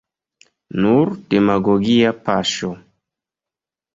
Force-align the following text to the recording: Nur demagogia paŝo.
Nur 0.85 1.11
demagogia 1.33 2.15
paŝo. 2.29 2.71